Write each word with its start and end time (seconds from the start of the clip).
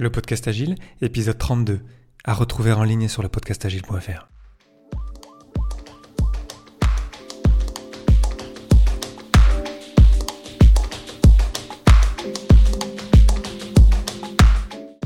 Le 0.00 0.10
podcast 0.10 0.46
Agile, 0.46 0.76
épisode 1.02 1.38
32, 1.38 1.80
à 2.22 2.32
retrouver 2.32 2.70
en 2.70 2.84
ligne 2.84 3.08
sur 3.08 3.20
le 3.20 3.28
podcastagile.fr. 3.28 4.28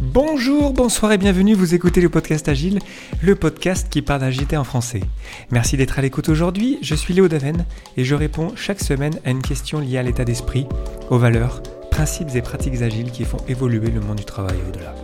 Bonjour, 0.02 0.74
bonsoir 0.74 1.12
et 1.12 1.16
bienvenue, 1.16 1.54
vous 1.54 1.74
écoutez 1.74 2.02
le 2.02 2.11
podcast 2.11 2.46
Agile, 2.50 2.79
le 3.22 3.34
podcast 3.34 3.88
qui 3.88 4.02
parle 4.02 4.20
d'agilité 4.20 4.59
en 4.59 4.64
français. 4.64 5.00
Merci 5.50 5.79
d'être 5.79 5.98
à 5.98 6.02
l'écoute 6.02 6.29
aujourd'hui, 6.29 6.79
je 6.82 6.95
suis 6.95 7.14
Léo 7.14 7.29
Daven 7.29 7.64
et 7.96 8.04
je 8.04 8.14
réponds 8.14 8.54
chaque 8.56 8.80
semaine 8.80 9.18
à 9.24 9.30
une 9.30 9.40
question 9.40 9.80
liée 9.80 9.96
à 9.96 10.02
l'état 10.02 10.27
d'esprit, 10.27 10.66
aux 11.09 11.16
valeurs, 11.16 11.62
principes 11.93 12.34
et 12.34 12.40
pratiques 12.40 12.80
agiles 12.80 13.11
qui 13.11 13.24
font 13.24 13.36
évoluer 13.48 13.90
le 13.90 14.00
monde 14.00 14.16
du 14.16 14.24
travail 14.24 14.56
au-delà. 14.66 14.95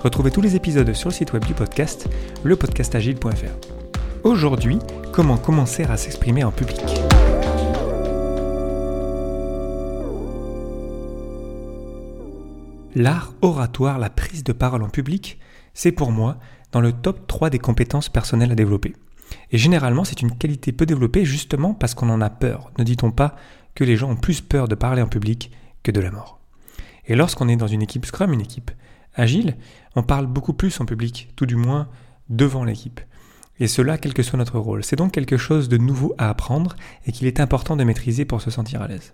Retrouvez 0.00 0.30
tous 0.30 0.40
les 0.40 0.56
épisodes 0.56 0.90
sur 0.94 1.10
le 1.10 1.14
site 1.14 1.34
web 1.34 1.44
du 1.44 1.52
podcast, 1.52 2.08
lepodcastagile.fr. 2.42 4.24
Aujourd'hui, 4.24 4.78
comment 5.12 5.36
commencer 5.36 5.84
à 5.84 5.98
s'exprimer 5.98 6.42
en 6.42 6.50
public? 6.50 6.82
L'art 12.94 13.34
oratoire, 13.42 13.98
la 13.98 14.08
prise 14.08 14.42
de 14.42 14.54
parole 14.54 14.82
en 14.82 14.88
public, 14.88 15.38
c'est 15.74 15.92
pour 15.92 16.12
moi 16.12 16.38
dans 16.72 16.80
le 16.80 16.94
top 16.94 17.26
3 17.26 17.50
des 17.50 17.58
compétences 17.58 18.08
personnelles 18.08 18.52
à 18.52 18.56
développer. 18.56 18.96
Et 19.50 19.58
généralement, 19.58 20.04
c'est 20.04 20.22
une 20.22 20.34
qualité 20.34 20.72
peu 20.72 20.86
développée 20.86 21.26
justement 21.26 21.74
parce 21.74 21.94
qu'on 21.94 22.08
en 22.08 22.22
a 22.22 22.30
peur. 22.30 22.70
Ne 22.78 22.84
dit-on 22.84 23.10
pas 23.10 23.36
que 23.74 23.84
les 23.84 23.96
gens 23.96 24.10
ont 24.10 24.16
plus 24.16 24.40
peur 24.40 24.66
de 24.66 24.74
parler 24.74 25.02
en 25.02 25.08
public 25.08 25.50
que 25.82 25.90
de 25.90 26.00
la 26.00 26.10
mort. 26.10 26.40
Et 27.06 27.16
lorsqu'on 27.16 27.48
est 27.48 27.56
dans 27.56 27.66
une 27.66 27.82
équipe 27.82 28.06
Scrum, 28.06 28.32
une 28.32 28.40
équipe 28.40 28.70
agile, 29.14 29.56
on 29.96 30.02
parle 30.02 30.26
beaucoup 30.26 30.52
plus 30.52 30.80
en 30.80 30.86
public, 30.86 31.30
tout 31.36 31.46
du 31.46 31.56
moins 31.56 31.88
devant 32.28 32.64
l'équipe. 32.64 33.00
Et 33.58 33.68
cela, 33.68 33.98
quel 33.98 34.14
que 34.14 34.22
soit 34.22 34.38
notre 34.38 34.58
rôle. 34.58 34.82
C'est 34.82 34.96
donc 34.96 35.12
quelque 35.12 35.36
chose 35.36 35.68
de 35.68 35.76
nouveau 35.76 36.14
à 36.18 36.30
apprendre 36.30 36.74
et 37.06 37.12
qu'il 37.12 37.26
est 37.26 37.40
important 37.40 37.76
de 37.76 37.84
maîtriser 37.84 38.24
pour 38.24 38.40
se 38.40 38.50
sentir 38.50 38.82
à 38.82 38.88
l'aise. 38.88 39.12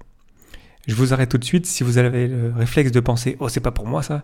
Je 0.87 0.95
vous 0.95 1.13
arrête 1.13 1.31
tout 1.31 1.39
de 1.39 1.45
suite 1.45 1.67
si 1.67 1.85
vous 1.85 1.99
avez 1.99 2.29
le 2.29 2.53
réflexe 2.55 2.93
de 2.93 3.01
penser 3.01 3.37
Oh, 3.41 3.49
c'est 3.49 3.61
pas 3.61 3.73
pour 3.73 3.87
moi 3.87 4.03
ça. 4.03 4.23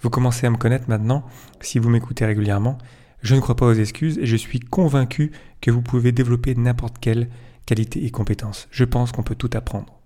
Vous 0.00 0.10
commencez 0.10 0.46
à 0.46 0.50
me 0.50 0.56
connaître 0.56 0.88
maintenant, 0.88 1.24
si 1.60 1.78
vous 1.78 1.90
m'écoutez 1.90 2.24
régulièrement. 2.24 2.78
Je 3.22 3.36
ne 3.36 3.40
crois 3.40 3.54
pas 3.54 3.66
aux 3.66 3.74
excuses 3.74 4.18
et 4.18 4.26
je 4.26 4.36
suis 4.36 4.58
convaincu 4.58 5.30
que 5.60 5.70
vous 5.70 5.82
pouvez 5.82 6.10
développer 6.10 6.56
n'importe 6.56 6.98
quelle 6.98 7.28
qualité 7.66 8.04
et 8.04 8.10
compétence. 8.10 8.66
Je 8.72 8.84
pense 8.84 9.12
qu'on 9.12 9.22
peut 9.22 9.36
tout 9.36 9.50
apprendre. 9.52 10.01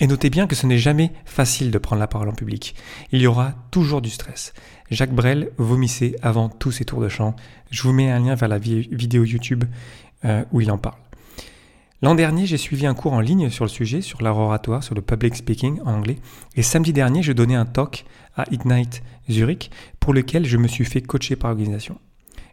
Et 0.00 0.06
notez 0.06 0.30
bien 0.30 0.46
que 0.46 0.56
ce 0.56 0.66
n'est 0.66 0.78
jamais 0.78 1.12
facile 1.26 1.70
de 1.70 1.78
prendre 1.78 2.00
la 2.00 2.06
parole 2.06 2.30
en 2.30 2.34
public. 2.34 2.74
Il 3.12 3.20
y 3.20 3.26
aura 3.26 3.54
toujours 3.70 4.00
du 4.00 4.08
stress. 4.08 4.54
Jacques 4.90 5.14
Brel 5.14 5.50
vomissait 5.58 6.16
avant 6.22 6.48
tous 6.48 6.72
ses 6.72 6.86
tours 6.86 7.02
de 7.02 7.08
chant. 7.08 7.36
Je 7.70 7.82
vous 7.82 7.92
mets 7.92 8.10
un 8.10 8.18
lien 8.18 8.34
vers 8.34 8.48
la 8.48 8.58
vidéo 8.58 9.24
YouTube 9.24 9.64
euh, 10.24 10.42
où 10.52 10.62
il 10.62 10.70
en 10.70 10.78
parle. 10.78 10.96
L'an 12.02 12.14
dernier, 12.14 12.46
j'ai 12.46 12.56
suivi 12.56 12.86
un 12.86 12.94
cours 12.94 13.12
en 13.12 13.20
ligne 13.20 13.50
sur 13.50 13.66
le 13.66 13.68
sujet, 13.68 14.00
sur 14.00 14.22
l'art 14.22 14.38
oratoire, 14.38 14.82
sur 14.82 14.94
le 14.94 15.02
public 15.02 15.36
speaking 15.36 15.80
en 15.84 15.92
anglais. 15.92 16.16
Et 16.56 16.62
samedi 16.62 16.94
dernier, 16.94 17.22
je 17.22 17.32
donnais 17.32 17.56
un 17.56 17.66
talk 17.66 18.06
à 18.36 18.44
Ignite 18.50 19.02
Zurich 19.30 19.70
pour 20.00 20.14
lequel 20.14 20.46
je 20.46 20.56
me 20.56 20.66
suis 20.66 20.86
fait 20.86 21.02
coacher 21.02 21.36
par 21.36 21.50
organisation. 21.50 21.98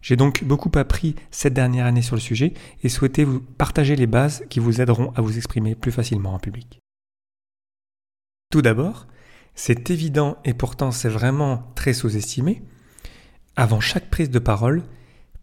J'ai 0.02 0.18
donc 0.18 0.44
beaucoup 0.44 0.72
appris 0.76 1.16
cette 1.32 1.54
dernière 1.54 1.86
année 1.86 2.02
sur 2.02 2.16
le 2.16 2.22
sujet 2.22 2.54
et 2.84 2.90
souhaité 2.90 3.24
vous 3.24 3.40
partager 3.40 3.96
les 3.96 4.06
bases 4.06 4.44
qui 4.50 4.60
vous 4.60 4.82
aideront 4.82 5.14
à 5.16 5.22
vous 5.22 5.38
exprimer 5.38 5.76
plus 5.76 5.94
facilement 5.94 6.34
en 6.34 6.40
public. 6.40 6.82
Tout 8.50 8.62
d'abord, 8.62 9.08
c'est 9.56 9.90
évident 9.90 10.38
et 10.46 10.54
pourtant 10.54 10.92
c'est 10.92 11.10
vraiment 11.10 11.72
très 11.76 11.94
sous-estimé, 11.94 12.64
avant 13.58 13.82
chaque 13.82 14.10
prise 14.10 14.30
de 14.30 14.40
parole, 14.40 14.84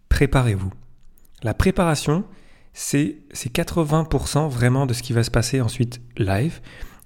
préparez-vous. 0.08 0.72
La 1.42 1.52
préparation, 1.52 2.24
c'est 2.72 3.18
80% 3.34 4.48
vraiment 4.48 4.86
de 4.86 4.94
ce 4.94 5.02
qui 5.02 5.12
va 5.12 5.22
se 5.22 5.30
passer 5.30 5.60
ensuite 5.60 6.00
live. 6.16 6.60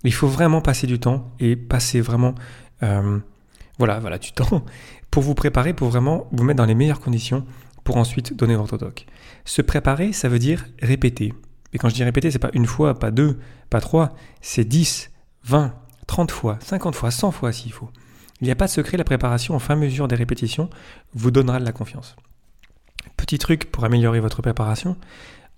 Il 0.04 0.14
faut 0.14 0.28
vraiment 0.28 0.60
passer 0.60 0.86
du 0.86 1.00
temps 1.00 1.32
et 1.40 1.56
passer 1.56 2.00
vraiment 2.00 2.36
euh, 2.84 3.18
voilà, 3.78 3.98
voilà, 3.98 4.18
du 4.18 4.30
temps 4.34 4.64
pour 5.10 5.24
vous 5.24 5.34
préparer, 5.34 5.72
pour 5.72 5.88
vraiment 5.88 6.28
vous 6.30 6.44
mettre 6.44 6.58
dans 6.58 6.64
les 6.64 6.76
meilleures 6.76 7.00
conditions 7.00 7.44
pour 7.82 7.96
ensuite 7.96 8.36
donner 8.36 8.54
votre 8.54 8.78
doc. 8.78 9.06
Se 9.44 9.62
préparer, 9.62 10.12
ça 10.12 10.28
veut 10.28 10.38
dire 10.38 10.66
répéter. 10.80 11.32
Et 11.72 11.78
quand 11.78 11.88
je 11.88 11.94
dis 11.94 12.04
répéter, 12.04 12.30
c'est 12.30 12.38
pas 12.38 12.50
une 12.52 12.66
fois, 12.66 12.98
pas 12.98 13.10
deux, 13.10 13.38
pas 13.70 13.80
trois, 13.80 14.14
c'est 14.40 14.64
10, 14.64 15.10
20, 15.44 15.74
30 16.08 16.32
fois, 16.32 16.58
50 16.60 16.96
fois, 16.96 17.12
100 17.12 17.30
fois 17.30 17.52
s'il 17.52 17.72
faut. 17.72 17.90
Il 18.40 18.46
n'y 18.46 18.50
a 18.50 18.56
pas 18.56 18.66
de 18.66 18.72
secret, 18.72 18.96
la 18.96 19.04
préparation 19.04 19.56
fur 19.60 19.70
et 19.70 19.74
à 19.74 19.76
mesure 19.76 20.08
des 20.08 20.16
répétitions 20.16 20.68
vous 21.14 21.30
donnera 21.30 21.60
de 21.60 21.64
la 21.64 21.72
confiance. 21.72 22.16
Petit 23.16 23.38
truc 23.38 23.70
pour 23.70 23.84
améliorer 23.84 24.18
votre 24.18 24.42
préparation, 24.42 24.96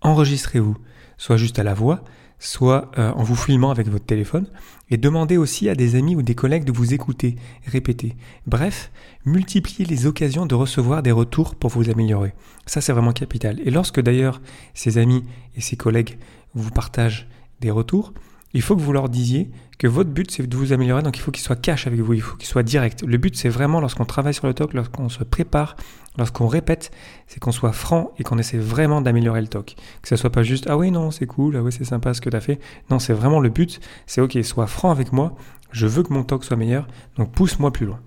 enregistrez-vous, 0.03 0.77
soit 1.17 1.37
juste 1.37 1.59
à 1.59 1.63
la 1.63 1.75
voix, 1.75 2.05
soit 2.39 2.91
euh, 2.99 3.13
en 3.13 3.23
vous 3.23 3.37
filmant 3.37 3.71
avec 3.71 3.89
votre 3.89 4.07
téléphone, 4.07 4.47
et 4.91 4.97
demandez 4.97 5.37
aussi 5.37 5.69
à 5.69 5.75
des 5.75 5.95
amis 5.95 6.17
ou 6.17 6.23
des 6.23 6.35
collègues 6.35 6.65
de 6.65 6.73
vous 6.73 6.95
écouter, 6.95 7.37
répéter. 7.67 8.17
Bref, 8.47 8.91
multipliez 9.25 9.85
les 9.85 10.07
occasions 10.07 10.47
de 10.47 10.55
recevoir 10.55 11.03
des 11.03 11.13
retours 11.13 11.55
pour 11.55 11.71
vous 11.71 11.91
améliorer. 11.91 12.35
Ça, 12.67 12.81
c'est 12.81 12.93
vraiment 12.93 13.13
capital. 13.13 13.61
Et 13.65 13.71
lorsque 13.71 14.01
d'ailleurs 14.01 14.41
ces 14.75 14.99
amis 14.99 15.23
et 15.55 15.61
ces 15.61 15.77
collègues 15.77 16.19
vous 16.55 16.71
partagent 16.71 17.29
des 17.61 17.71
retours, 17.71 18.15
il 18.53 18.63
faut 18.63 18.77
que 18.77 18.81
vous 18.81 18.93
leur 18.93 19.09
disiez 19.09 19.51
que 19.79 19.87
votre 19.87 20.11
but 20.11 20.31
c'est 20.31 20.47
de 20.47 20.57
vous 20.57 20.73
améliorer, 20.73 21.03
donc 21.03 21.17
il 21.17 21.21
faut 21.21 21.31
qu'il 21.31 21.43
soit 21.43 21.57
cash 21.57 21.87
avec 21.87 22.01
vous, 22.01 22.13
il 22.13 22.21
faut 22.21 22.37
qu'il 22.37 22.49
soit 22.49 22.63
direct. 22.63 23.03
Le 23.03 23.17
but 23.17 23.37
c'est 23.37 23.49
vraiment 23.49 23.81
lorsqu'on 23.81 24.05
travaille 24.05 24.35
sur 24.35 24.47
le 24.47 24.55
talk, 24.55 24.75
lorsqu'on 24.75 25.09
se 25.09 25.25
prépare, 25.25 25.77
lorsqu'on 26.19 26.49
répète, 26.49 26.91
c'est 27.27 27.41
qu'on 27.41 27.53
soit 27.53 27.73
franc 27.73 28.13
et 28.19 28.23
qu'on 28.23 28.39
essaie 28.39 28.59
vraiment 28.59 29.01
d'améliorer 29.01 29.41
le 29.41 29.49
talk. 29.49 29.77
Que 30.03 30.09
ça 30.09 30.17
soit 30.17 30.31
pas 30.31 30.43
juste 30.43 30.67
ah 30.69 30.77
oui 30.77 30.91
non 30.91 31.11
c'est 31.11 31.27
cool, 31.27 31.57
ah 31.57 31.63
oui 31.63 31.73
c'est 31.73 31.85
sympa 31.85 32.13
ce 32.13 32.21
que 32.21 32.29
tu 32.29 32.37
as 32.37 32.41
fait. 32.41 32.61
Non 32.91 32.99
c'est 32.99 33.15
vraiment 33.15 33.41
le 33.41 33.49
but, 33.49 33.81
c'est 34.07 34.21
ok 34.21 34.39
sois 34.43 34.67
franc 34.67 34.91
avec 34.91 35.13
moi, 35.13 35.35
je 35.73 35.87
veux 35.87 36.03
que 36.03 36.13
mon 36.13 36.25
talk 36.25 36.45
soit 36.45 36.57
meilleur, 36.57 36.87
donc 37.17 37.33
pousse-moi 37.33 37.73
plus 37.73 37.87
loin. 37.87 38.01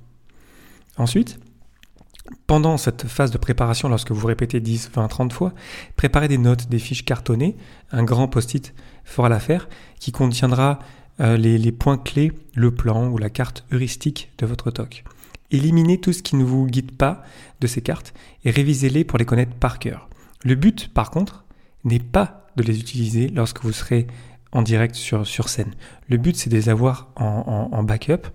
Ensuite, 0.98 1.40
pendant 2.48 2.78
cette 2.78 3.08
phase 3.08 3.32
de 3.32 3.38
préparation, 3.38 3.90
lorsque 3.90 4.12
vous 4.12 4.28
répétez 4.28 4.60
10, 4.60 4.92
20, 4.94 5.08
30 5.08 5.34
fois, 5.34 5.54
préparez 5.96 6.28
des 6.28 6.38
notes, 6.38 6.70
des 6.70 6.80
fiches 6.80 7.06
cartonnées, 7.06 7.56
un 7.92 8.04
grand 8.04 8.28
post-it 8.28 8.74
fera 9.04 9.30
l'affaire, 9.30 9.68
qui 10.00 10.12
contiendra 10.12 10.80
euh, 11.20 11.38
les, 11.38 11.72
points 11.72 11.98
clés, 11.98 12.32
le 12.56 12.72
plan 12.72 13.08
ou 13.08 13.18
la 13.18 13.30
carte 13.30 13.66
heuristique 13.72 14.32
de 14.40 14.46
votre 14.46 14.72
talk. 14.72 15.04
Éliminez 15.52 16.00
tout 16.00 16.14
ce 16.14 16.24
qui 16.24 16.36
ne 16.36 16.44
vous 16.44 16.66
guide 16.66 16.98
pas 16.98 17.24
de 17.62 17.68
ces 17.68 17.82
cartes 17.82 18.14
et 18.44 18.50
révisez-les 18.50 19.04
pour 19.04 19.20
les 19.20 19.26
connaître 19.26 19.54
par 19.54 19.78
cœur. 19.78 20.10
Le 20.44 20.56
but, 20.56 20.92
par 20.92 21.12
contre, 21.12 21.46
n'est 21.84 22.00
pas 22.00 22.48
de 22.56 22.64
les 22.64 22.80
utiliser 22.80 23.28
lorsque 23.28 23.64
vous 23.64 23.72
serez 23.72 24.08
en 24.52 24.62
direct 24.62 24.96
sur, 24.96 25.28
sur 25.28 25.50
scène. 25.50 25.74
Le 26.10 26.18
but, 26.18 26.36
c'est 26.36 26.50
de 26.50 26.56
les 26.56 26.70
avoir 26.70 27.10
en, 27.16 27.84
backup, 27.84 28.28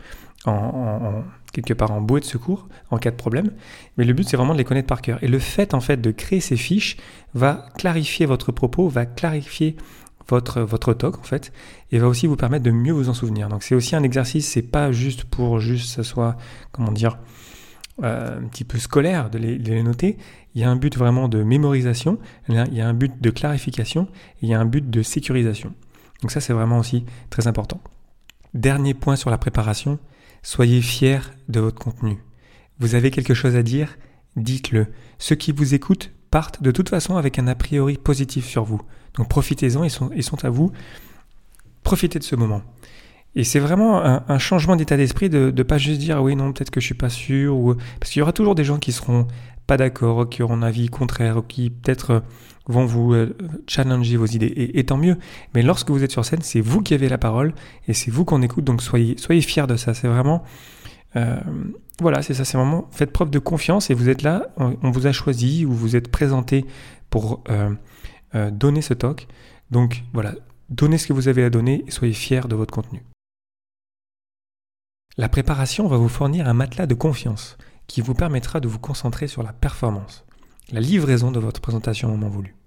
en, 0.44 1.24
quelque 1.52 1.74
part 1.74 1.90
en 1.90 2.00
bouée 2.00 2.20
de 2.20 2.24
secours 2.24 2.68
en 2.90 2.98
cas 2.98 3.10
de 3.10 3.16
problème. 3.16 3.50
Mais 3.96 4.04
le 4.04 4.12
but, 4.12 4.28
c'est 4.28 4.36
vraiment 4.36 4.52
de 4.52 4.58
les 4.58 4.64
connaître 4.64 4.86
par 4.86 5.02
cœur. 5.02 5.22
Et 5.22 5.28
le 5.28 5.38
fait, 5.38 5.74
en 5.74 5.80
fait, 5.80 6.00
de 6.00 6.10
créer 6.10 6.40
ces 6.40 6.56
fiches 6.56 6.96
va 7.34 7.66
clarifier 7.76 8.26
votre 8.26 8.52
propos, 8.52 8.88
va 8.88 9.06
clarifier 9.06 9.76
votre, 10.28 10.60
votre 10.60 10.94
talk, 10.94 11.18
en 11.18 11.22
fait, 11.22 11.52
et 11.90 11.98
va 11.98 12.06
aussi 12.06 12.26
vous 12.26 12.36
permettre 12.36 12.64
de 12.64 12.70
mieux 12.70 12.92
vous 12.92 13.08
en 13.08 13.14
souvenir. 13.14 13.48
Donc, 13.48 13.62
c'est 13.62 13.74
aussi 13.74 13.96
un 13.96 14.02
exercice, 14.02 14.46
c'est 14.46 14.62
pas 14.62 14.92
juste 14.92 15.24
pour 15.24 15.58
juste 15.58 15.88
ça 15.88 16.04
soit, 16.04 16.36
comment 16.70 16.92
dire, 16.92 17.18
euh, 18.02 18.38
un 18.38 18.46
petit 18.48 18.64
peu 18.64 18.78
scolaire 18.78 19.30
de 19.30 19.38
les, 19.38 19.58
de 19.58 19.72
les, 19.72 19.82
noter. 19.82 20.18
Il 20.54 20.60
y 20.60 20.64
a 20.64 20.70
un 20.70 20.76
but 20.76 20.96
vraiment 20.96 21.28
de 21.28 21.42
mémorisation, 21.42 22.18
il 22.48 22.54
y 22.72 22.80
a 22.80 22.88
un 22.88 22.94
but 22.94 23.20
de 23.20 23.30
clarification, 23.30 24.08
et 24.42 24.46
il 24.46 24.48
y 24.48 24.54
a 24.54 24.60
un 24.60 24.66
but 24.66 24.88
de 24.88 25.02
sécurisation. 25.02 25.72
Donc 26.22 26.30
ça, 26.30 26.40
c'est 26.40 26.52
vraiment 26.52 26.78
aussi 26.78 27.04
très 27.30 27.46
important. 27.46 27.80
Dernier 28.54 28.94
point 28.94 29.16
sur 29.16 29.30
la 29.30 29.38
préparation, 29.38 29.98
Soyez 30.42 30.80
fiers 30.80 31.20
de 31.48 31.60
votre 31.60 31.78
contenu. 31.78 32.18
Vous 32.78 32.94
avez 32.94 33.10
quelque 33.10 33.34
chose 33.34 33.56
à 33.56 33.62
dire? 33.62 33.98
Dites-le. 34.36 34.86
Ceux 35.18 35.34
qui 35.34 35.52
vous 35.52 35.74
écoutent 35.74 36.12
partent 36.30 36.62
de 36.62 36.70
toute 36.70 36.88
façon 36.88 37.16
avec 37.16 37.38
un 37.38 37.46
a 37.46 37.54
priori 37.54 37.96
positif 37.96 38.46
sur 38.46 38.64
vous. 38.64 38.80
Donc 39.14 39.28
profitez-en, 39.28 39.84
ils 39.84 39.90
sont, 39.90 40.44
à 40.44 40.50
vous. 40.50 40.72
Profitez 41.82 42.18
de 42.18 42.24
ce 42.24 42.36
moment. 42.36 42.62
Et 43.34 43.44
c'est 43.44 43.58
vraiment 43.58 44.02
un, 44.02 44.38
changement 44.38 44.76
d'état 44.76 44.96
d'esprit 44.96 45.28
de 45.28 45.52
ne 45.54 45.62
pas 45.62 45.78
juste 45.78 46.00
dire 46.00 46.22
oui 46.22 46.34
non 46.34 46.52
peut-être 46.52 46.70
que 46.70 46.80
je 46.80 46.86
suis 46.86 46.94
pas 46.94 47.10
sûr 47.10 47.56
ou 47.56 47.74
parce 48.00 48.10
qu'il 48.10 48.20
y 48.20 48.22
aura 48.22 48.32
toujours 48.32 48.54
des 48.54 48.64
gens 48.64 48.78
qui 48.78 48.90
seront 48.90 49.28
pas 49.66 49.76
d'accord, 49.76 50.28
qui 50.28 50.42
auront 50.42 50.54
un 50.54 50.62
avis 50.62 50.88
contraire, 50.88 51.42
qui 51.46 51.70
peut-être 51.70 52.22
vont 52.68 52.86
vous 52.86 53.14
euh, 53.14 53.36
challenger 53.66 54.16
vos 54.16 54.26
idées. 54.26 54.70
Et, 54.74 54.84
tant 54.84 54.96
mieux. 54.96 55.16
Mais 55.54 55.62
lorsque 55.62 55.90
vous 55.90 56.04
êtes 56.04 56.12
sur 56.12 56.24
scène, 56.24 56.42
c'est 56.42 56.60
vous 56.60 56.82
qui 56.82 56.94
avez 56.94 57.08
la 57.08 57.18
parole 57.18 57.54
et 57.88 57.94
c'est 57.94 58.10
vous 58.10 58.24
qu'on 58.24 58.42
écoute. 58.42 58.64
Donc 58.64 58.82
soyez, 58.82 59.16
soyez 59.18 59.40
fiers 59.40 59.66
de 59.66 59.76
ça. 59.76 59.94
C'est 59.94 60.08
vraiment, 60.08 60.44
euh, 61.16 61.40
voilà, 62.00 62.22
c'est 62.22 62.34
ça. 62.34 62.44
C'est 62.44 62.56
vraiment, 62.56 62.88
faites 62.92 63.12
preuve 63.12 63.30
de 63.30 63.38
confiance 63.38 63.90
et 63.90 63.94
vous 63.94 64.08
êtes 64.08 64.22
là. 64.22 64.48
On, 64.56 64.90
vous 64.90 65.06
a 65.06 65.12
choisi 65.12 65.64
ou 65.64 65.72
vous 65.72 65.96
êtes 65.96 66.08
présenté 66.08 66.64
pour 67.10 67.42
donner 68.52 68.82
ce 68.82 68.94
talk. 68.94 69.26
Donc 69.70 70.04
voilà, 70.12 70.34
donnez 70.68 70.98
ce 70.98 71.06
que 71.06 71.12
vous 71.12 71.28
avez 71.28 71.44
à 71.44 71.50
donner 71.50 71.84
et 71.86 71.90
soyez 71.90 72.12
fiers 72.12 72.46
de 72.48 72.54
votre 72.54 72.72
contenu. 72.72 73.02
La 75.16 75.28
préparation 75.28 75.88
va 75.88 75.96
vous 75.96 76.08
fournir 76.08 76.46
un 76.46 76.54
matelas 76.54 76.86
de 76.86 76.94
confiance 76.94 77.56
qui 77.88 78.02
vous 78.02 78.14
permettra 78.14 78.60
de 78.60 78.68
vous 78.68 78.78
concentrer 78.78 79.26
sur 79.26 79.42
la 79.42 79.52
performance, 79.52 80.24
la 80.70 80.80
livraison 80.80 81.32
de 81.32 81.40
votre 81.40 81.60
présentation 81.60 82.08
au 82.08 82.12
moment 82.12 82.28
voulu. 82.28 82.57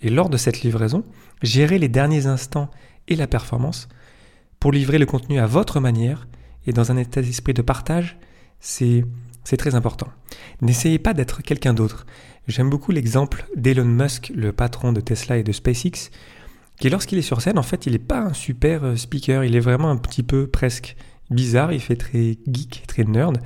Et 0.00 0.10
lors 0.10 0.28
de 0.28 0.36
cette 0.36 0.62
livraison, 0.62 1.04
gérer 1.42 1.78
les 1.78 1.88
derniers 1.88 2.26
instants 2.26 2.70
et 3.08 3.16
la 3.16 3.26
performance 3.26 3.88
pour 4.60 4.72
livrer 4.72 4.98
le 4.98 5.06
contenu 5.06 5.38
à 5.38 5.46
votre 5.46 5.80
manière 5.80 6.28
et 6.66 6.72
dans 6.72 6.90
un 6.92 6.96
état 6.96 7.22
d'esprit 7.22 7.54
de 7.54 7.62
partage, 7.62 8.18
c'est 8.60 9.04
très 9.56 9.74
important. 9.74 10.08
N'essayez 10.60 10.98
pas 10.98 11.14
d'être 11.14 11.42
quelqu'un 11.42 11.74
d'autre. 11.74 12.06
J'aime 12.46 12.70
beaucoup 12.70 12.92
l'exemple 12.92 13.46
d'Elon 13.56 13.84
Musk, 13.84 14.32
le 14.34 14.52
patron 14.52 14.92
de 14.92 15.00
Tesla 15.00 15.38
et 15.38 15.42
de 15.42 15.52
SpaceX, 15.52 16.10
qui 16.78 16.90
lorsqu'il 16.90 17.18
est 17.18 17.22
sur 17.22 17.40
scène, 17.40 17.58
en 17.58 17.62
fait, 17.62 17.86
il 17.86 17.92
n'est 17.92 17.98
pas 17.98 18.20
un 18.20 18.32
super 18.32 18.84
euh, 18.84 18.96
speaker, 18.96 19.44
il 19.44 19.56
est 19.56 19.60
vraiment 19.60 19.90
un 19.90 19.96
petit 19.96 20.22
peu 20.22 20.46
presque 20.46 20.96
bizarre, 21.30 21.72
il 21.72 21.80
fait 21.80 21.96
très 21.96 22.38
geek, 22.46 22.84
très 22.86 23.04
nerd. 23.04 23.38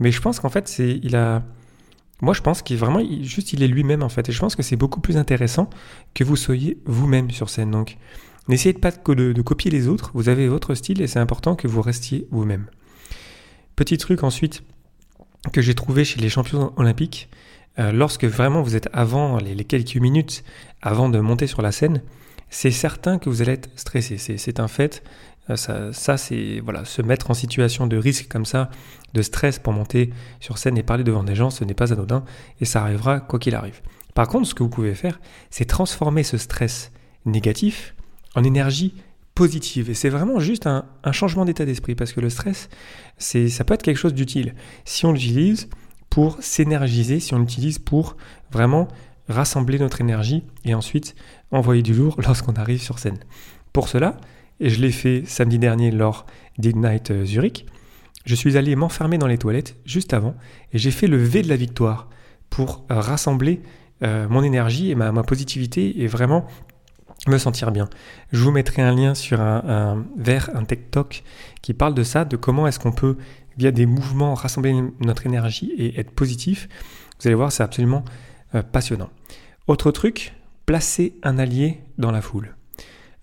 Mais 0.00 0.12
je 0.12 0.20
pense 0.20 0.38
qu'en 0.38 0.50
fait, 0.50 0.68
c'est, 0.68 1.00
il 1.02 1.16
a, 1.16 1.42
moi, 2.20 2.34
je 2.34 2.40
pense 2.40 2.62
qu'il 2.62 2.76
vraiment, 2.76 3.00
juste, 3.22 3.52
il 3.52 3.62
est 3.62 3.68
lui-même 3.68 4.02
en 4.02 4.08
fait. 4.08 4.28
Et 4.28 4.32
je 4.32 4.40
pense 4.40 4.56
que 4.56 4.62
c'est 4.62 4.76
beaucoup 4.76 5.00
plus 5.00 5.16
intéressant 5.16 5.70
que 6.14 6.24
vous 6.24 6.36
soyez 6.36 6.78
vous-même 6.84 7.30
sur 7.30 7.48
scène. 7.48 7.70
Donc, 7.70 7.96
n'essayez 8.48 8.72
pas 8.72 8.90
de, 8.90 9.32
de, 9.32 9.42
copier 9.42 9.70
les 9.70 9.86
autres. 9.86 10.10
Vous 10.14 10.28
avez 10.28 10.48
votre 10.48 10.74
style 10.74 11.00
et 11.00 11.06
c'est 11.06 11.20
important 11.20 11.54
que 11.54 11.68
vous 11.68 11.82
restiez 11.82 12.26
vous-même. 12.30 12.66
Petit 13.76 13.98
truc 13.98 14.24
ensuite 14.24 14.62
que 15.52 15.60
j'ai 15.60 15.74
trouvé 15.74 16.04
chez 16.04 16.20
les 16.20 16.28
champions 16.28 16.72
olympiques, 16.76 17.28
euh, 17.78 17.92
lorsque 17.92 18.24
vraiment 18.24 18.62
vous 18.62 18.74
êtes 18.74 18.88
avant 18.92 19.38
les, 19.38 19.64
quelques 19.64 19.96
minutes 19.96 20.42
avant 20.82 21.08
de 21.08 21.20
monter 21.20 21.46
sur 21.46 21.62
la 21.62 21.70
scène, 21.70 22.02
c'est 22.50 22.72
certain 22.72 23.18
que 23.18 23.28
vous 23.28 23.42
allez 23.42 23.52
être 23.52 23.68
stressé. 23.76 24.18
C'est 24.18 24.58
un 24.58 24.68
fait. 24.68 25.02
Euh, 25.50 25.56
ça, 25.56 25.92
ça 25.92 26.16
c'est 26.16 26.60
voilà, 26.60 26.84
se 26.84 27.02
mettre 27.02 27.30
en 27.30 27.34
situation 27.34 27.86
de 27.86 27.96
risque 27.96 28.28
comme 28.28 28.44
ça, 28.44 28.70
de 29.14 29.22
stress 29.22 29.58
pour 29.58 29.72
monter 29.72 30.10
sur 30.40 30.58
scène 30.58 30.78
et 30.78 30.82
parler 30.82 31.04
devant 31.04 31.24
des 31.24 31.34
gens, 31.34 31.50
ce 31.50 31.64
n'est 31.64 31.74
pas 31.74 31.92
anodin 31.92 32.24
et 32.60 32.64
ça 32.64 32.82
arrivera 32.82 33.20
quoi 33.20 33.38
qu'il 33.38 33.54
arrive. 33.54 33.80
Par 34.14 34.28
contre, 34.28 34.48
ce 34.48 34.54
que 34.54 34.62
vous 34.62 34.68
pouvez 34.68 34.94
faire, 34.94 35.20
c'est 35.50 35.64
transformer 35.64 36.22
ce 36.22 36.38
stress 36.38 36.92
négatif 37.24 37.94
en 38.34 38.44
énergie 38.44 38.94
positive. 39.34 39.90
Et 39.90 39.94
c'est 39.94 40.08
vraiment 40.08 40.40
juste 40.40 40.66
un, 40.66 40.86
un 41.04 41.12
changement 41.12 41.44
d'état 41.44 41.64
d'esprit 41.64 41.94
parce 41.94 42.12
que 42.12 42.20
le 42.20 42.30
stress, 42.30 42.68
c'est, 43.18 43.48
ça 43.48 43.64
peut 43.64 43.74
être 43.74 43.82
quelque 43.82 43.98
chose 43.98 44.14
d'utile. 44.14 44.54
Si 44.84 45.06
on 45.06 45.12
l'utilise 45.12 45.68
pour 46.10 46.36
s'énergiser, 46.40 47.20
si 47.20 47.34
on 47.34 47.38
l'utilise 47.38 47.78
pour 47.78 48.16
vraiment 48.50 48.88
rassembler 49.28 49.78
notre 49.78 50.00
énergie 50.00 50.42
et 50.64 50.74
ensuite 50.74 51.14
envoyer 51.50 51.82
du 51.82 51.94
lourd 51.94 52.16
lorsqu'on 52.26 52.54
arrive 52.54 52.82
sur 52.82 52.98
scène. 52.98 53.18
Pour 53.72 53.88
cela, 53.88 54.16
et 54.60 54.70
je 54.70 54.80
l'ai 54.80 54.92
fait 54.92 55.22
samedi 55.26 55.58
dernier 55.58 55.90
lors 55.90 56.26
d'Ignite 56.58 57.10
euh, 57.10 57.24
Zurich, 57.24 57.66
je 58.24 58.34
suis 58.34 58.56
allé 58.56 58.76
m'enfermer 58.76 59.18
dans 59.18 59.26
les 59.26 59.38
toilettes 59.38 59.76
juste 59.84 60.12
avant 60.12 60.34
et 60.72 60.78
j'ai 60.78 60.90
fait 60.90 61.06
le 61.06 61.16
V 61.16 61.42
de 61.42 61.48
la 61.48 61.56
victoire 61.56 62.08
pour 62.50 62.84
euh, 62.90 63.00
rassembler 63.00 63.62
euh, 64.02 64.28
mon 64.28 64.42
énergie 64.42 64.90
et 64.90 64.94
ma, 64.94 65.12
positivité 65.22 66.02
et 66.02 66.06
vraiment 66.06 66.46
me 67.26 67.38
sentir 67.38 67.72
bien. 67.72 67.88
Je 68.32 68.42
vous 68.42 68.50
mettrai 68.50 68.82
un 68.82 68.94
lien 68.94 69.14
sur 69.14 69.40
un, 69.40 69.62
un 69.66 70.06
vers 70.16 70.50
un 70.54 70.64
TikTok 70.64 71.24
qui 71.62 71.74
parle 71.74 71.94
de 71.94 72.02
ça, 72.02 72.24
de 72.24 72.36
comment 72.36 72.66
est-ce 72.66 72.78
qu'on 72.78 72.92
peut, 72.92 73.16
via 73.56 73.72
des 73.72 73.86
mouvements, 73.86 74.34
rassembler 74.34 74.72
notre 75.00 75.26
énergie 75.26 75.72
et 75.76 75.98
être 75.98 76.12
positif. 76.12 76.68
Vous 77.20 77.26
allez 77.26 77.34
voir, 77.34 77.50
c'est 77.50 77.64
absolument 77.64 78.04
passionnant. 78.70 79.10
Autre 79.66 79.90
truc, 79.90 80.32
placer 80.64 81.18
un 81.24 81.38
allié 81.38 81.80
dans 81.98 82.12
la 82.12 82.22
foule. 82.22 82.54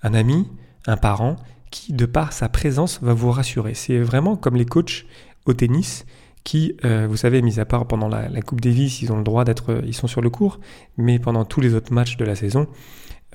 Un 0.04 0.14
ami, 0.14 0.46
un 0.88 0.98
parent 0.98 1.36
qui, 1.72 1.94
de 1.94 2.06
par 2.06 2.34
sa 2.34 2.50
présence, 2.50 3.00
va 3.02 3.14
vous 3.14 3.32
rassurer. 3.32 3.74
C'est 3.74 4.00
vraiment 4.00 4.36
comme 4.36 4.56
les 4.56 4.66
coachs 4.66 5.06
au 5.46 5.54
tennis 5.54 6.06
qui, 6.44 6.78
euh, 6.86 7.08
vous 7.10 7.18
savez, 7.18 7.42
mis 7.42 7.60
à 7.60 7.66
part 7.66 7.88
pendant 7.88 8.08
la, 8.08 8.30
Coupe 8.42 8.62
Davis, 8.62 9.02
ils 9.02 9.12
ont 9.12 9.18
le 9.18 9.24
droit 9.24 9.44
d'être, 9.44 9.82
ils 9.86 9.96
sont 9.96 10.08
sur 10.08 10.22
le 10.22 10.30
court, 10.30 10.60
mais 10.98 11.18
pendant 11.18 11.44
tous 11.44 11.60
les 11.60 11.74
autres 11.74 11.92
matchs 11.92 12.18
de 12.18 12.26
la 12.26 12.36
saison, 12.36 12.68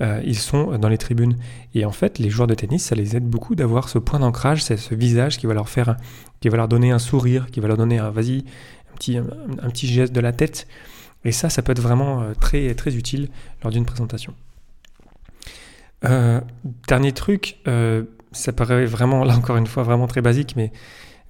euh, 0.01 0.21
ils 0.25 0.37
sont 0.37 0.77
dans 0.77 0.87
les 0.87 0.97
tribunes. 0.97 1.35
Et 1.75 1.85
en 1.85 1.91
fait, 1.91 2.19
les 2.19 2.29
joueurs 2.29 2.47
de 2.47 2.55
tennis, 2.55 2.85
ça 2.85 2.95
les 2.95 3.15
aide 3.15 3.27
beaucoup 3.27 3.53
d'avoir 3.53 3.89
ce 3.89 3.99
point 3.99 4.19
d'ancrage, 4.19 4.63
c'est 4.63 4.77
ce 4.77 4.95
visage 4.95 5.37
qui 5.37 5.45
va 5.45 5.53
leur 5.53 5.69
faire, 5.69 5.97
qui 6.39 6.49
va 6.49 6.57
leur 6.57 6.67
donner 6.69 6.91
un 6.91 6.99
sourire, 6.99 7.47
qui 7.51 7.59
va 7.59 7.67
leur 7.67 7.77
donner 7.77 7.99
un 7.99 8.09
vas-y, 8.09 8.45
un 8.93 8.95
petit, 8.95 9.17
un, 9.17 9.69
petit 9.69 9.87
geste 9.87 10.13
de 10.13 10.21
la 10.21 10.31
tête. 10.31 10.67
Et 11.25 11.31
ça, 11.31 11.49
ça 11.49 11.61
peut 11.61 11.73
être 11.73 11.81
vraiment 11.81 12.21
euh, 12.21 12.33
très, 12.39 12.73
très 12.73 12.95
utile 12.95 13.29
lors 13.61 13.71
d'une 13.71 13.85
présentation. 13.85 14.33
Euh, 16.05 16.41
dernier 16.87 17.11
truc, 17.11 17.57
euh, 17.67 18.03
ça 18.31 18.53
paraît 18.53 18.85
vraiment, 18.85 19.23
là 19.23 19.35
encore 19.35 19.57
une 19.57 19.67
fois, 19.67 19.83
vraiment 19.83 20.07
très 20.07 20.21
basique, 20.21 20.55
mais 20.55 20.71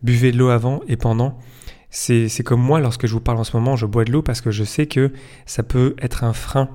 buvez 0.01 0.31
de 0.31 0.37
l'eau 0.37 0.49
avant 0.49 0.81
et 0.87 0.97
pendant. 0.97 1.37
C'est 1.89 2.43
comme 2.43 2.61
moi, 2.61 2.79
lorsque 2.79 3.05
je 3.05 3.11
vous 3.11 3.19
parle 3.19 3.37
en 3.37 3.43
ce 3.43 3.55
moment, 3.55 3.75
je 3.75 3.85
bois 3.85 4.05
de 4.05 4.11
l'eau 4.11 4.21
parce 4.21 4.39
que 4.39 4.49
je 4.49 4.63
sais 4.63 4.87
que 4.87 5.11
ça 5.45 5.61
peut 5.61 5.95
être 5.99 6.23
un 6.23 6.31
frein 6.31 6.69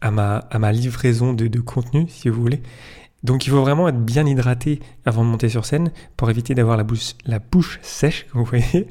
à 0.00 0.10
ma, 0.12 0.38
à 0.50 0.58
ma 0.60 0.70
livraison 0.70 1.32
de, 1.32 1.48
de 1.48 1.60
contenu, 1.60 2.06
si 2.08 2.28
vous 2.28 2.40
voulez. 2.40 2.62
Donc 3.22 3.46
il 3.46 3.50
faut 3.50 3.60
vraiment 3.60 3.88
être 3.88 4.00
bien 4.00 4.26
hydraté 4.26 4.80
avant 5.04 5.24
de 5.24 5.28
monter 5.28 5.48
sur 5.48 5.66
scène 5.66 5.90
pour 6.16 6.30
éviter 6.30 6.54
d'avoir 6.54 6.76
la 6.76 6.84
bouche, 6.84 7.14
la 7.26 7.38
bouche 7.38 7.78
sèche, 7.82 8.26
vous 8.32 8.44
voyez 8.44 8.86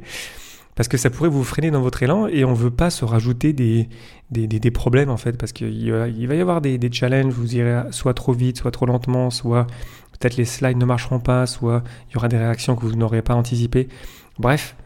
parce 0.79 0.87
que 0.87 0.95
ça 0.95 1.09
pourrait 1.09 1.27
vous 1.27 1.43
freiner 1.43 1.71
dans 1.71 1.81
votre 1.81 2.03
élan 2.03 2.27
et 2.27 2.45
on 2.45 2.51
ne 2.51 2.55
veut 2.55 2.71
pas 2.71 2.89
se 2.89 3.03
rajouter 3.03 3.51
des, 3.51 3.89
des, 4.31 4.71
problèmes 4.71 5.09
en 5.09 5.17
fait, 5.17 5.33
parce 5.33 5.51
qu'il 5.51 5.91
va, 5.91 6.07
y 6.07 6.39
avoir 6.39 6.61
des, 6.61 6.79
challenges, 6.89 7.33
vous 7.33 7.53
irez 7.53 7.91
soit 7.91 8.13
trop 8.13 8.31
vite, 8.31 8.59
soit 8.59 8.71
trop 8.71 8.85
lentement, 8.85 9.29
soit 9.29 9.67
peut-être 10.13 10.37
les 10.37 10.45
slides 10.45 10.77
ne 10.77 10.85
marcheront 10.85 11.19
pas, 11.19 11.47
soit 11.47 11.83
il 12.07 12.13
y 12.13 12.15
aura 12.15 12.29
des 12.29 12.37
réactions 12.37 12.77
que 12.77 12.85
vous 12.85 12.95
n'aurez 12.95 13.21
pas 13.21 13.35
anticipées. 13.35 13.89
Bref, 14.37 14.77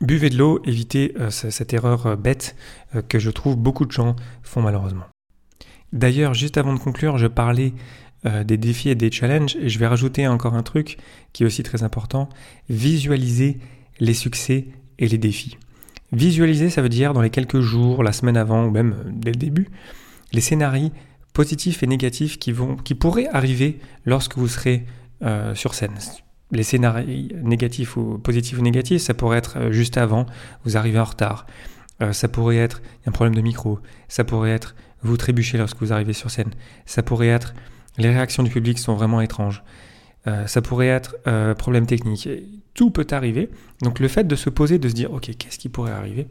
buvez 0.00 0.30
de 0.30 0.38
l'eau, 0.38 0.62
évitez 0.64 1.14
euh, 1.20 1.28
cette 1.28 1.74
erreur 1.74 2.06
euh, 2.06 2.16
bête 2.16 2.56
euh, 2.94 3.02
que 3.02 3.18
je 3.18 3.28
trouve 3.28 3.56
beaucoup 3.56 3.84
de 3.84 3.92
gens 3.92 4.16
font 4.42 4.62
malheureusement. 4.62 5.04
D'ailleurs, 5.92 6.32
juste 6.32 6.56
avant 6.56 6.72
de 6.72 6.78
conclure, 6.78 7.18
je 7.18 7.26
parlais 7.26 7.74
des 8.24 8.56
défis 8.56 8.88
et 8.88 8.94
des 8.96 9.12
challenges 9.12 9.54
et 9.56 9.68
je 9.68 9.78
vais 9.78 9.86
rajouter 9.86 10.26
encore 10.26 10.54
un 10.54 10.64
truc 10.64 10.96
qui 11.32 11.44
est 11.44 11.46
aussi 11.46 11.62
très 11.62 11.84
important, 11.84 12.28
visualiser 12.68 13.60
les 14.00 14.14
succès 14.14 14.66
et 14.98 15.08
les 15.08 15.18
défis. 15.18 15.56
Visualiser, 16.12 16.70
ça 16.70 16.80
veut 16.80 16.88
dire 16.88 17.12
dans 17.12 17.20
les 17.20 17.30
quelques 17.30 17.60
jours, 17.60 18.02
la 18.02 18.12
semaine 18.12 18.36
avant 18.36 18.64
ou 18.64 18.70
même 18.70 18.94
euh, 18.98 19.10
dès 19.12 19.30
le 19.30 19.36
début, 19.36 19.68
les 20.32 20.40
scénarios 20.40 20.90
positifs 21.34 21.82
et 21.82 21.86
négatifs 21.86 22.38
qui, 22.38 22.52
pourraient 22.52 23.28
arriver 23.28 23.78
lorsque 24.06 24.36
vous 24.36 24.48
serez 24.48 24.86
euh, 25.22 25.54
sur 25.54 25.74
scène. 25.74 25.92
Les 26.50 26.62
scénarios 26.62 27.28
négatifs 27.42 27.96
ou 27.96 28.18
positifs 28.18 28.58
ou 28.58 28.62
négatifs, 28.62 29.02
ça 29.02 29.14
pourrait 29.14 29.38
être 29.38 29.58
euh, 29.58 29.72
juste 29.72 29.98
avant, 29.98 30.24
vous 30.64 30.76
arrivez 30.76 30.98
en 30.98 31.04
retard. 31.04 31.46
ça 32.12 32.28
pourrait 32.28 32.56
être 32.56 32.80
un 33.06 33.10
problème 33.10 33.34
de 33.34 33.42
micro. 33.42 33.80
Ça 34.08 34.24
pourrait 34.24 34.52
être 34.52 34.74
vous 35.02 35.16
trébuchez 35.16 35.58
lorsque 35.58 35.78
vous 35.80 35.92
arrivez 35.92 36.14
sur 36.14 36.30
scène. 36.30 36.52
Ça 36.86 37.02
pourrait 37.02 37.28
être 37.28 37.54
les 37.98 38.08
réactions 38.08 38.42
du 38.42 38.50
public 38.50 38.78
sont 38.78 38.94
vraiment 38.94 39.20
étranges. 39.20 39.62
ça 40.46 40.62
pourrait 40.62 40.86
être 40.86 41.16
problème 41.54 41.86
technique 41.86 42.28
tout 42.78 42.90
peut 42.90 43.08
arriver. 43.10 43.50
Donc 43.82 43.98
le 43.98 44.06
fait 44.06 44.22
de 44.24 44.36
se 44.36 44.48
poser, 44.48 44.78
de 44.78 44.88
se 44.88 44.94
dire, 44.94 45.12
ok, 45.12 45.32
qu'est-ce 45.36 45.58
qui 45.58 45.68
pourrait 45.68 45.92
arriver 45.92 46.28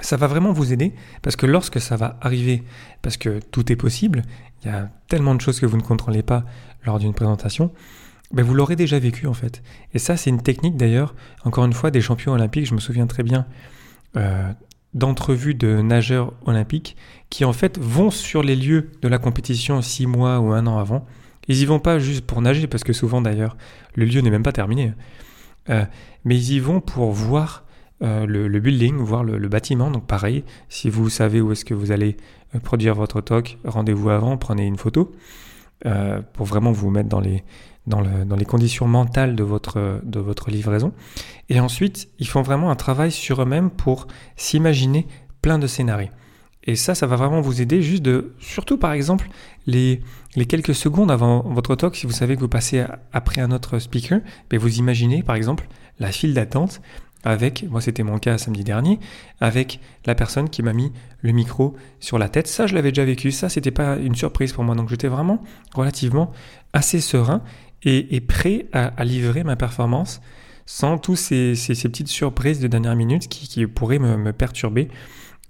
ça 0.00 0.16
va 0.16 0.28
vraiment 0.28 0.52
vous 0.52 0.72
aider 0.72 0.92
parce 1.22 1.34
que 1.34 1.44
lorsque 1.44 1.80
ça 1.80 1.96
va 1.96 2.18
arriver, 2.20 2.62
parce 3.02 3.16
que 3.16 3.40
tout 3.50 3.72
est 3.72 3.74
possible, 3.74 4.22
il 4.62 4.68
y 4.68 4.70
a 4.70 4.92
tellement 5.08 5.34
de 5.34 5.40
choses 5.40 5.58
que 5.58 5.66
vous 5.66 5.76
ne 5.76 5.82
contrôlez 5.82 6.22
pas 6.22 6.44
lors 6.84 7.00
d'une 7.00 7.14
présentation, 7.14 7.72
ben 8.32 8.44
vous 8.44 8.54
l'aurez 8.54 8.76
déjà 8.76 9.00
vécu 9.00 9.26
en 9.26 9.34
fait. 9.34 9.60
Et 9.94 9.98
ça, 9.98 10.16
c'est 10.16 10.30
une 10.30 10.40
technique 10.40 10.76
d'ailleurs, 10.76 11.16
encore 11.44 11.64
une 11.64 11.72
fois, 11.72 11.90
des 11.90 12.00
champions 12.00 12.32
olympiques, 12.32 12.66
je 12.66 12.74
me 12.74 12.78
souviens 12.78 13.08
très 13.08 13.24
bien 13.24 13.44
euh, 14.16 14.52
d'entrevues 14.94 15.54
de 15.54 15.80
nageurs 15.80 16.32
olympiques 16.46 16.96
qui 17.28 17.44
en 17.44 17.52
fait 17.52 17.76
vont 17.76 18.12
sur 18.12 18.44
les 18.44 18.54
lieux 18.54 18.92
de 19.02 19.08
la 19.08 19.18
compétition 19.18 19.82
six 19.82 20.06
mois 20.06 20.38
ou 20.38 20.52
un 20.52 20.68
an 20.68 20.78
avant. 20.78 21.04
Ils 21.48 21.58
y 21.58 21.64
vont 21.64 21.80
pas 21.80 21.98
juste 21.98 22.24
pour 22.24 22.40
nager, 22.40 22.68
parce 22.68 22.84
que 22.84 22.92
souvent 22.92 23.20
d'ailleurs, 23.20 23.56
le 23.96 24.04
lieu 24.04 24.20
n'est 24.20 24.30
même 24.30 24.44
pas 24.44 24.52
terminé. 24.52 24.92
Euh, 25.70 25.84
mais 26.24 26.36
ils 26.36 26.54
y 26.54 26.60
vont 26.60 26.80
pour 26.80 27.12
voir 27.12 27.64
euh, 28.02 28.26
le, 28.26 28.60
building, 28.60 28.96
voir 28.96 29.24
le, 29.24 29.48
bâtiment. 29.48 29.90
Donc 29.90 30.06
pareil, 30.06 30.44
si 30.68 30.90
vous 30.90 31.08
savez 31.08 31.40
où 31.40 31.52
est-ce 31.52 31.64
que 31.64 31.74
vous 31.74 31.92
allez 31.92 32.16
euh, 32.54 32.60
produire 32.60 32.94
votre 32.94 33.20
talk, 33.20 33.58
rendez-vous 33.64 34.10
avant, 34.10 34.36
prenez 34.36 34.66
une 34.66 34.78
photo 34.78 35.12
pour 36.32 36.44
vraiment 36.44 36.72
vous 36.72 36.90
mettre 36.90 37.08
dans 37.08 37.20
les, 37.20 37.44
dans, 37.86 38.00
les 38.00 38.44
conditions 38.44 38.88
mentales 38.88 39.36
de 39.36 39.44
votre, 39.44 40.00
de 40.02 40.18
votre 40.18 40.50
livraison. 40.50 40.92
Et 41.50 41.60
ensuite, 41.60 42.08
ils 42.18 42.26
font 42.26 42.42
vraiment 42.42 42.72
un 42.72 42.74
travail 42.74 43.12
sur 43.12 43.40
eux-mêmes 43.40 43.70
pour 43.70 44.08
s'imaginer 44.34 45.06
plein 45.40 45.56
de 45.56 45.68
scénarios. 45.68 46.10
Et 46.68 46.76
ça, 46.76 46.94
ça 46.94 47.06
va 47.06 47.16
vraiment 47.16 47.40
vous 47.40 47.62
aider 47.62 47.80
juste 47.80 48.02
de, 48.02 48.34
surtout 48.40 48.76
par 48.76 48.92
exemple, 48.92 49.30
les, 49.66 50.02
quelques 50.46 50.74
secondes 50.74 51.10
avant 51.10 51.40
votre 51.40 51.74
talk, 51.76 51.96
si 51.96 52.06
vous 52.06 52.12
savez 52.12 52.36
que 52.36 52.40
vous 52.40 52.48
passez 52.48 52.84
après 53.10 53.40
un 53.40 53.52
autre 53.52 53.78
speaker, 53.78 54.20
ben 54.50 54.60
vous 54.60 54.76
imaginez 54.76 55.22
par 55.22 55.34
exemple 55.34 55.66
la 55.98 56.12
file 56.12 56.34
d'attente 56.34 56.82
avec, 57.24 57.64
moi 57.70 57.80
c'était 57.80 58.02
mon 58.02 58.18
cas 58.18 58.36
samedi 58.36 58.64
dernier, 58.64 59.00
avec 59.40 59.80
la 60.04 60.14
personne 60.14 60.50
qui 60.50 60.62
m'a 60.62 60.74
mis 60.74 60.92
le 61.22 61.32
micro 61.32 61.74
sur 62.00 62.18
la 62.18 62.28
tête. 62.28 62.46
Ça, 62.46 62.66
je 62.66 62.74
l'avais 62.74 62.90
déjà 62.90 63.06
vécu, 63.06 63.32
ça 63.32 63.48
c'était 63.48 63.70
pas 63.70 63.96
une 63.96 64.14
surprise 64.14 64.52
pour 64.52 64.62
moi, 64.62 64.74
donc 64.74 64.90
j'étais 64.90 65.08
vraiment 65.08 65.42
relativement 65.74 66.32
assez 66.74 67.00
serein 67.00 67.40
et, 67.82 68.20
prêt 68.20 68.66
à, 68.74 69.04
livrer 69.04 69.42
ma 69.42 69.56
performance 69.56 70.20
sans 70.66 70.98
tous 70.98 71.16
ces, 71.16 71.54
petites 71.84 72.08
surprises 72.08 72.60
de 72.60 72.68
dernière 72.68 72.94
minute 72.94 73.26
qui, 73.26 73.66
pourraient 73.66 73.98
me, 73.98 74.34
perturber 74.34 74.88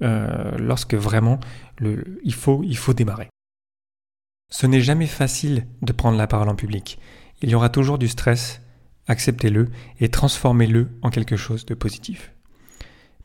euh, 0.02 0.56
lorsque 0.58 0.94
vraiment 0.94 1.40
il, 1.80 2.34
faut, 2.34 2.62
il 2.64 2.76
faut 2.76 2.94
démarrer. 2.94 3.28
Ce 4.50 4.66
n'est 4.66 4.80
jamais 4.80 5.06
facile 5.06 5.66
de 5.82 5.92
prendre 5.92 6.16
la 6.16 6.26
parole 6.26 6.48
en 6.48 6.54
public. 6.54 6.98
Il 7.42 7.50
y 7.50 7.54
aura 7.54 7.68
toujours 7.68 7.98
du 7.98 8.08
stress, 8.08 8.62
acceptez-le 9.06 9.68
et 10.00 10.08
transformez-le 10.08 10.88
en 11.02 11.10
quelque 11.10 11.36
chose 11.36 11.66
de 11.66 11.74
positif. 11.74 12.32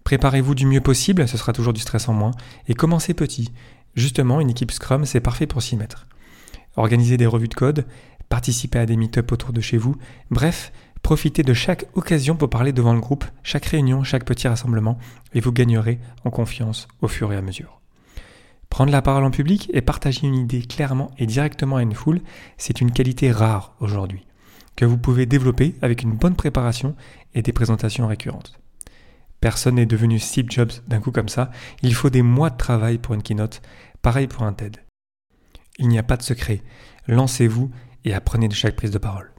Préparez-vous 0.03 0.53
du 0.53 0.65
mieux 0.65 0.81
possible, 0.81 1.27
ce 1.27 1.37
sera 1.37 1.53
toujours 1.53 1.73
du 1.73 1.79
stress 1.79 2.09
en 2.09 2.13
moins, 2.13 2.31
et 2.67 2.73
commencez 2.73 3.13
petit. 3.13 3.51
Justement, 3.95 4.41
une 4.41 4.49
équipe 4.49 4.71
Scrum, 4.71 5.05
c'est 5.05 5.21
parfait 5.21 5.47
pour 5.47 5.61
s'y 5.61 5.77
mettre. 5.77 6.07
Organisez 6.75 7.17
des 7.17 7.25
revues 7.25 7.47
de 7.47 7.53
code, 7.53 7.85
participez 8.27 8.79
à 8.79 8.85
des 8.85 8.97
meet-up 8.97 9.31
autour 9.31 9.53
de 9.53 9.61
chez 9.61 9.77
vous, 9.77 9.95
bref, 10.29 10.73
profitez 11.13 11.43
de 11.43 11.53
chaque 11.53 11.85
occasion 11.93 12.35
pour 12.35 12.49
parler 12.49 12.73
devant 12.73 12.95
le 12.95 12.99
groupe, 12.99 13.23
chaque 13.43 13.67
réunion, 13.67 14.03
chaque 14.03 14.25
petit 14.25 14.47
rassemblement, 14.47 14.97
et 15.35 15.41
vous 15.41 15.51
gagnerez 15.51 15.99
en 16.25 16.31
confiance 16.31 16.87
au 17.03 17.07
fur 17.07 17.31
et 17.31 17.37
à 17.37 17.41
mesure. 17.43 17.81
Prendre 18.71 18.91
la 18.91 19.03
parole 19.03 19.23
en 19.23 19.29
public 19.29 19.69
et 19.73 19.83
partager 19.83 20.25
une 20.25 20.33
idée 20.33 20.63
clairement 20.63 21.11
et 21.19 21.27
directement 21.27 21.75
à 21.75 21.83
une 21.83 21.93
foule, 21.93 22.21
c'est 22.57 22.81
une 22.81 22.89
qualité 22.89 23.31
rare 23.31 23.75
aujourd'hui, 23.79 24.25
que 24.75 24.85
vous 24.85 24.97
pouvez 24.97 25.27
développer 25.27 25.75
avec 25.83 26.01
une 26.01 26.13
bonne 26.13 26.35
préparation 26.35 26.95
et 27.35 27.43
des 27.43 27.53
présentations 27.53 28.07
récurrentes. 28.07 28.59
Personne 29.39 29.75
n'est 29.75 29.85
devenu 29.85 30.17
Steve 30.17 30.49
Jobs 30.49 30.71
d'un 30.87 30.99
coup 30.99 31.11
comme 31.11 31.29
ça, 31.29 31.51
il 31.83 31.93
faut 31.93 32.09
des 32.09 32.23
mois 32.23 32.49
de 32.49 32.57
travail 32.57 32.97
pour 32.97 33.13
une 33.13 33.21
keynote, 33.21 33.61
pareil 34.01 34.25
pour 34.25 34.41
un 34.41 34.53
TED. 34.53 34.77
Il 35.77 35.89
n'y 35.89 35.99
a 35.99 36.03
pas 36.03 36.17
de 36.17 36.23
secret, 36.23 36.63
lancez-vous 37.07 37.69
et 38.03 38.15
apprenez 38.15 38.47
de 38.47 38.55
chaque 38.55 38.75
prise 38.75 38.89
de 38.89 38.97
parole. 38.97 39.32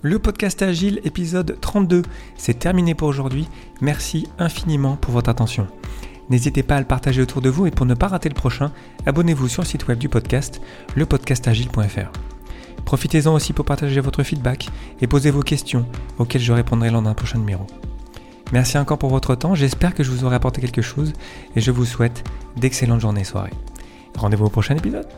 Le 0.00 0.20
podcast 0.20 0.62
Agile 0.62 1.00
épisode 1.02 1.58
32, 1.60 2.02
c'est 2.36 2.60
terminé 2.60 2.94
pour 2.94 3.08
aujourd'hui. 3.08 3.48
Merci 3.80 4.28
infiniment 4.38 4.94
pour 4.94 5.12
votre 5.12 5.28
attention. 5.28 5.66
N'hésitez 6.30 6.62
pas 6.62 6.76
à 6.76 6.80
le 6.80 6.86
partager 6.86 7.20
autour 7.20 7.42
de 7.42 7.48
vous 7.48 7.66
et 7.66 7.72
pour 7.72 7.84
ne 7.84 7.94
pas 7.94 8.06
rater 8.06 8.28
le 8.28 8.34
prochain, 8.36 8.70
abonnez-vous 9.06 9.48
sur 9.48 9.62
le 9.62 9.66
site 9.66 9.88
web 9.88 9.98
du 9.98 10.08
podcast, 10.08 10.60
lepodcastagile.fr. 10.94 12.12
Profitez-en 12.84 13.34
aussi 13.34 13.52
pour 13.52 13.64
partager 13.64 14.00
votre 14.00 14.22
feedback 14.22 14.68
et 15.00 15.08
poser 15.08 15.32
vos 15.32 15.42
questions 15.42 15.84
auxquelles 16.18 16.42
je 16.42 16.52
répondrai 16.52 16.90
lors 16.90 17.02
d'un 17.02 17.14
prochain 17.14 17.38
numéro. 17.38 17.66
Merci 18.52 18.78
encore 18.78 18.98
pour 18.98 19.10
votre 19.10 19.34
temps, 19.34 19.56
j'espère 19.56 19.94
que 19.94 20.04
je 20.04 20.12
vous 20.12 20.22
aurai 20.24 20.36
apporté 20.36 20.60
quelque 20.60 20.80
chose 20.80 21.12
et 21.56 21.60
je 21.60 21.72
vous 21.72 21.84
souhaite 21.84 22.22
d'excellentes 22.56 23.00
journées 23.00 23.22
et 23.22 23.24
soirées. 23.24 23.54
Rendez-vous 24.16 24.46
au 24.46 24.50
prochain 24.50 24.76
épisode. 24.76 25.08